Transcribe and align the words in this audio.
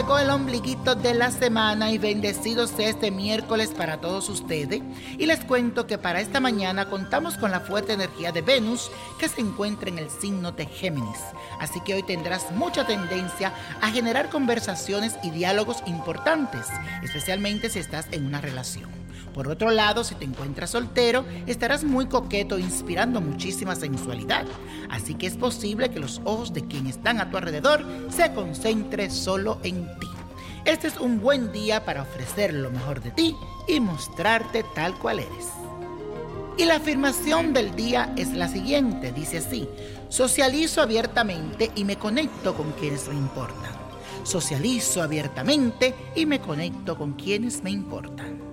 el 0.00 0.30
ombliguito 0.30 0.94
de 0.94 1.14
la 1.14 1.30
semana 1.30 1.92
y 1.92 1.98
bendecido 1.98 2.66
sea 2.66 2.88
este 2.88 3.10
miércoles 3.10 3.70
para 3.76 4.00
todos 4.00 4.30
ustedes. 4.30 4.80
Y 5.18 5.26
les 5.26 5.44
cuento 5.44 5.86
que 5.86 5.98
para 5.98 6.20
esta 6.20 6.40
mañana 6.40 6.88
contamos 6.88 7.36
con 7.36 7.50
la 7.50 7.60
fuerte 7.60 7.92
energía 7.92 8.32
de 8.32 8.40
Venus 8.40 8.90
que 9.18 9.28
se 9.28 9.42
encuentra 9.42 9.90
en 9.90 9.98
el 9.98 10.10
signo 10.10 10.52
de 10.52 10.64
Géminis. 10.64 11.20
Así 11.60 11.80
que 11.80 11.94
hoy 11.94 12.02
tendrás 12.02 12.50
mucha 12.52 12.86
tendencia 12.86 13.52
a 13.82 13.90
generar 13.90 14.30
conversaciones 14.30 15.16
y 15.22 15.30
diálogos 15.30 15.82
importantes, 15.86 16.66
especialmente 17.02 17.68
si 17.68 17.78
estás 17.78 18.06
en 18.10 18.26
una 18.26 18.40
relación. 18.40 18.99
Por 19.34 19.48
otro 19.48 19.70
lado, 19.70 20.02
si 20.02 20.14
te 20.14 20.24
encuentras 20.24 20.70
soltero, 20.70 21.24
estarás 21.46 21.84
muy 21.84 22.06
coqueto 22.06 22.58
inspirando 22.58 23.20
muchísima 23.20 23.76
sensualidad. 23.76 24.44
Así 24.88 25.14
que 25.14 25.26
es 25.26 25.36
posible 25.36 25.90
que 25.90 26.00
los 26.00 26.20
ojos 26.24 26.52
de 26.52 26.66
quienes 26.66 26.96
están 26.96 27.20
a 27.20 27.30
tu 27.30 27.36
alrededor 27.36 27.84
se 28.10 28.32
concentren 28.32 29.10
solo 29.10 29.58
en 29.62 29.86
ti. 29.98 30.08
Este 30.64 30.88
es 30.88 30.98
un 30.98 31.20
buen 31.20 31.52
día 31.52 31.84
para 31.84 32.02
ofrecer 32.02 32.52
lo 32.52 32.70
mejor 32.70 33.00
de 33.02 33.12
ti 33.12 33.34
y 33.66 33.80
mostrarte 33.80 34.64
tal 34.74 34.98
cual 34.98 35.20
eres. 35.20 35.48
Y 36.58 36.66
la 36.66 36.76
afirmación 36.76 37.54
del 37.54 37.74
día 37.74 38.12
es 38.16 38.34
la 38.34 38.46
siguiente, 38.46 39.12
dice 39.12 39.38
así, 39.38 39.66
socializo 40.10 40.82
abiertamente 40.82 41.70
y 41.74 41.84
me 41.84 41.96
conecto 41.96 42.54
con 42.54 42.72
quienes 42.72 43.08
me 43.08 43.14
importan. 43.14 43.72
Socializo 44.24 45.02
abiertamente 45.02 45.94
y 46.14 46.26
me 46.26 46.40
conecto 46.40 46.98
con 46.98 47.14
quienes 47.14 47.62
me 47.62 47.70
importan. 47.70 48.49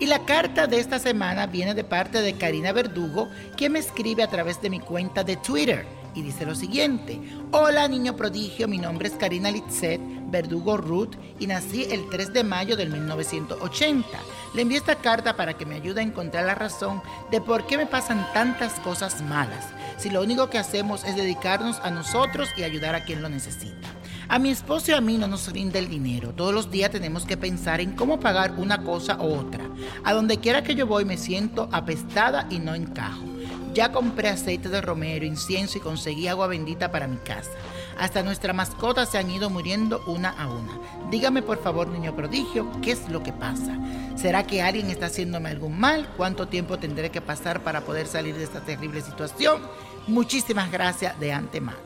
Y 0.00 0.06
la 0.06 0.24
carta 0.24 0.68
de 0.68 0.78
esta 0.78 1.00
semana 1.00 1.48
viene 1.48 1.74
de 1.74 1.82
parte 1.82 2.22
de 2.22 2.34
Karina 2.34 2.70
Verdugo, 2.70 3.28
quien 3.56 3.72
me 3.72 3.80
escribe 3.80 4.22
a 4.22 4.30
través 4.30 4.62
de 4.62 4.70
mi 4.70 4.78
cuenta 4.78 5.24
de 5.24 5.36
Twitter. 5.36 5.86
Y 6.14 6.22
dice 6.22 6.46
lo 6.46 6.54
siguiente, 6.54 7.20
hola 7.50 7.88
niño 7.88 8.14
prodigio, 8.14 8.68
mi 8.68 8.78
nombre 8.78 9.08
es 9.08 9.14
Karina 9.14 9.50
Litzet 9.50 10.00
Verdugo 10.30 10.76
Ruth 10.76 11.14
y 11.40 11.46
nací 11.46 11.84
el 11.90 12.08
3 12.10 12.32
de 12.32 12.44
mayo 12.44 12.76
del 12.76 12.90
1980. 12.90 14.06
Le 14.54 14.62
envío 14.62 14.78
esta 14.78 14.96
carta 14.96 15.36
para 15.36 15.54
que 15.54 15.66
me 15.66 15.74
ayude 15.74 16.00
a 16.00 16.04
encontrar 16.04 16.44
la 16.44 16.54
razón 16.54 17.02
de 17.30 17.40
por 17.40 17.66
qué 17.66 17.76
me 17.76 17.86
pasan 17.86 18.26
tantas 18.32 18.74
cosas 18.80 19.20
malas, 19.22 19.66
si 19.96 20.10
lo 20.10 20.22
único 20.22 20.48
que 20.48 20.58
hacemos 20.58 21.04
es 21.04 21.16
dedicarnos 21.16 21.80
a 21.80 21.90
nosotros 21.90 22.48
y 22.56 22.62
ayudar 22.62 22.94
a 22.94 23.04
quien 23.04 23.20
lo 23.20 23.28
necesita. 23.28 23.97
A 24.30 24.38
mi 24.38 24.50
esposo 24.50 24.90
y 24.90 24.94
a 24.94 25.00
mí 25.00 25.16
no 25.16 25.26
nos 25.26 25.50
rinde 25.50 25.78
el 25.78 25.88
dinero. 25.88 26.34
Todos 26.34 26.52
los 26.52 26.70
días 26.70 26.90
tenemos 26.90 27.24
que 27.24 27.38
pensar 27.38 27.80
en 27.80 27.92
cómo 27.92 28.20
pagar 28.20 28.52
una 28.58 28.84
cosa 28.84 29.16
u 29.16 29.32
otra. 29.32 29.64
A 30.04 30.12
donde 30.12 30.36
quiera 30.36 30.62
que 30.62 30.74
yo 30.74 30.86
voy 30.86 31.06
me 31.06 31.16
siento 31.16 31.70
apestada 31.72 32.46
y 32.50 32.58
no 32.58 32.74
encajo. 32.74 33.24
Ya 33.72 33.90
compré 33.90 34.28
aceite 34.28 34.68
de 34.68 34.82
romero, 34.82 35.24
incienso 35.24 35.78
y 35.78 35.80
conseguí 35.80 36.28
agua 36.28 36.46
bendita 36.46 36.90
para 36.90 37.08
mi 37.08 37.16
casa. 37.16 37.52
Hasta 37.98 38.22
nuestras 38.22 38.54
mascotas 38.54 39.08
se 39.08 39.16
han 39.16 39.30
ido 39.30 39.48
muriendo 39.48 40.02
una 40.06 40.28
a 40.28 40.46
una. 40.46 40.78
Dígame 41.10 41.40
por 41.40 41.62
favor, 41.62 41.88
niño 41.88 42.14
prodigio, 42.14 42.70
¿qué 42.82 42.92
es 42.92 43.08
lo 43.08 43.22
que 43.22 43.32
pasa? 43.32 43.78
¿Será 44.14 44.46
que 44.46 44.60
alguien 44.60 44.90
está 44.90 45.06
haciéndome 45.06 45.48
algún 45.48 45.80
mal? 45.80 46.06
¿Cuánto 46.18 46.48
tiempo 46.48 46.78
tendré 46.78 47.10
que 47.10 47.22
pasar 47.22 47.62
para 47.62 47.80
poder 47.80 48.06
salir 48.06 48.36
de 48.36 48.44
esta 48.44 48.60
terrible 48.60 49.00
situación? 49.00 49.62
Muchísimas 50.06 50.70
gracias 50.70 51.18
de 51.18 51.32
antemano. 51.32 51.78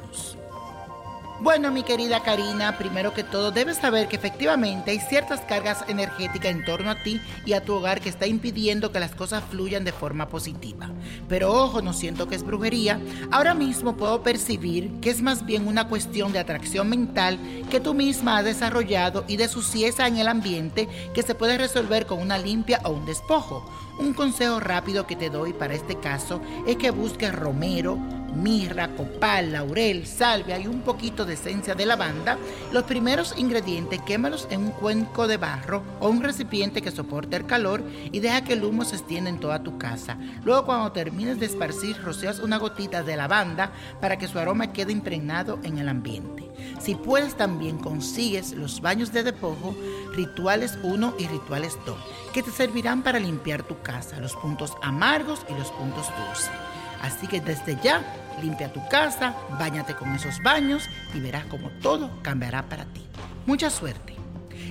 Bueno, 1.41 1.73
mi 1.73 1.83
querida 1.83 2.21
Karina, 2.21 2.79
primero 2.79 3.13
que 3.13 3.25
todo 3.25 3.51
debes 3.51 3.79
saber 3.79 4.07
que 4.07 4.15
efectivamente 4.15 4.93
hay 4.93 5.01
ciertas 5.01 5.41
cargas 5.41 5.85
energéticas 5.89 6.53
en 6.53 6.65
torno 6.65 6.91
a 6.91 7.03
ti 7.03 7.21
y 7.45 7.55
a 7.55 7.65
tu 7.65 7.75
hogar 7.75 8.01
que 8.01 8.09
está 8.09 8.29
impidiendo 8.29 8.93
que 8.93 9.01
las 9.01 9.15
cosas 9.15 9.43
fluyan 9.51 9.83
de 9.85 9.91
forma 9.91 10.29
positiva. 10.29 10.91
Pero 11.29 11.53
ojo, 11.53 11.83
no 11.83 11.93
siento 11.93 12.29
que 12.29 12.37
es 12.37 12.45
brujería. 12.45 13.01
Ahora 13.33 13.55
mismo 13.55 13.97
puedo 13.97 14.23
percibir 14.23 15.01
que 15.01 15.11
es 15.11 15.21
más 15.21 15.45
bien 15.45 15.67
una 15.67 15.89
cuestión 15.89 16.33
de 16.33 16.39
atracción 16.39 16.89
mental 16.89 17.39
que 17.71 17.81
tú 17.81 17.93
misma 17.93 18.39
has 18.39 18.45
desarrollado 18.45 19.25
y 19.27 19.37
de 19.37 19.49
suciedad 19.49 20.07
en 20.07 20.19
el 20.19 20.29
ambiente 20.29 20.89
que 21.13 21.23
se 21.23 21.35
puede 21.35 21.59
resolver 21.59 22.07
con 22.07 22.21
una 22.21 22.39
limpia 22.39 22.81
o 22.85 22.91
un 22.91 23.05
despojo. 23.05 23.65
Un 23.99 24.15
consejo 24.15 24.61
rápido 24.61 25.07
que 25.07 25.17
te 25.17 25.29
doy 25.29 25.53
para 25.53 25.75
este 25.75 25.97
caso 25.97 26.41
es 26.67 26.77
que 26.77 26.91
busques 26.91 27.35
romero, 27.35 27.99
mirra, 28.35 28.89
copal, 28.89 29.53
laurel, 29.53 30.07
salvia 30.07 30.59
y 30.59 30.67
un 30.67 30.81
poquito 30.81 31.25
de 31.25 31.35
esencia 31.35 31.75
de 31.75 31.87
lavanda. 31.87 32.39
Los 32.73 32.85
primeros 32.85 33.35
ingredientes 33.37 34.01
quémalos 34.03 34.47
en 34.51 34.61
un 34.61 34.71
cuenco 34.71 35.27
de 35.27 35.37
barro 35.37 35.83
o 36.01 36.09
un 36.09 36.23
recipiente 36.23 36.83
que 36.83 36.91
soporte 36.91 37.37
el 37.37 37.47
calor 37.47 37.83
y 38.11 38.21
deja 38.21 38.45
que 38.45 38.55
el 38.55 38.65
humo 38.65 38.85
se 38.85 38.97
extienda 38.97 39.31
en 39.31 39.41
toda 39.41 39.63
tu 39.63 39.79
casa. 39.79 40.17
Luego 40.45 40.67
cuando 40.67 40.93
termines 40.93 41.39
de 41.39 41.47
esparcir, 41.47 42.01
roceas 42.03 42.39
una 42.39 42.59
gotita 42.59 43.03
de 43.03 43.17
lavanda 43.17 43.73
para 44.01 44.19
que 44.19 44.29
su 44.29 44.39
aroma 44.39 44.73
quede 44.73 44.93
impregnado 44.93 45.59
en 45.63 45.79
el 45.79 45.89
ambiente. 45.89 46.49
Si 46.81 46.95
puedes 46.95 47.37
también 47.37 47.79
consigues 47.79 48.53
los 48.53 48.81
baños 48.81 49.13
de 49.13 49.23
despojo, 49.23 49.75
rituales 50.15 50.79
1 50.83 51.15
y 51.19 51.27
rituales 51.27 51.79
2, 51.87 51.97
que 52.33 52.43
te 52.43 52.51
servirán 52.51 53.03
para 53.03 53.19
limpiar 53.19 53.63
tu 53.63 53.81
casa, 53.83 54.21
los 54.21 54.35
puntos 54.37 54.73
amargos 54.83 55.45
y 55.49 55.55
los 55.55 55.71
puntos 55.71 56.07
dulces. 56.27 56.72
Así 57.03 57.27
que 57.27 57.41
desde 57.41 57.77
ya, 57.83 58.03
limpia 58.41 58.73
tu 58.73 58.81
casa, 58.89 59.35
bañate 59.59 59.95
con 59.95 60.15
esos 60.15 60.41
baños 60.43 60.85
y 61.15 61.21
verás 61.21 61.45
como 61.47 61.69
todo 61.83 62.11
cambiará 62.23 62.69
para 62.69 62.85
ti. 62.87 63.05
Mucha 63.47 63.71
suerte. 63.71 64.17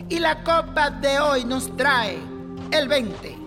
Y 0.09 0.19
la 0.19 0.43
copa 0.43 0.89
de 0.89 1.19
hoy 1.19 1.45
nos 1.45 1.75
trae 1.77 2.17
el 2.71 2.87
20, 2.87 3.37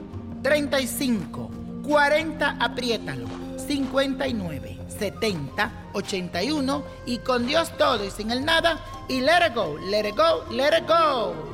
35, 0.42 1.50
40, 1.86 2.56
apriétalo, 2.60 3.26
59, 3.56 4.78
70, 4.98 5.72
81 5.94 6.84
y 7.06 7.18
con 7.18 7.46
Dios 7.46 7.76
todo 7.76 8.04
y 8.04 8.10
sin 8.10 8.30
el 8.30 8.44
nada 8.44 8.78
y 9.08 9.20
let 9.20 9.46
it 9.46 9.54
go, 9.54 9.78
let 9.90 10.08
it 10.08 10.16
go, 10.16 10.44
let 10.50 10.78
it 10.78 10.86
go. 10.86 11.53